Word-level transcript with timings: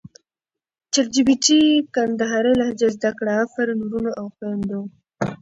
چټ 0.93 1.07
جې 1.13 1.21
پې 1.27 1.35
ټې 1.43 1.59
کندهارې 1.95 2.53
لهجه 2.61 2.87
زده 2.95 3.11
کړه 3.17 3.33
افرین 3.45 3.79
ورونو 3.81 4.11
او 4.19 4.25
خویندو! 4.35 4.81